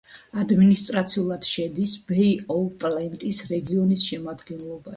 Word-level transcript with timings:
ადმინისტრაციულად 0.43 1.45
შედის 1.49 1.93
ბეი-ოვ-პლენტის 2.09 3.45
რეგიონის 3.55 4.09
შემადგენლობაში. 4.11 4.87